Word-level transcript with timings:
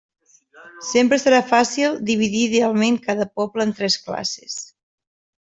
Sempre 0.91 1.19
serà 1.23 1.41
fàcil 1.51 1.99
dividir 2.07 2.41
idealment 2.47 2.99
cada 3.05 3.29
poble 3.41 3.69
en 3.71 3.75
tres 3.83 4.01
classes. 4.09 4.59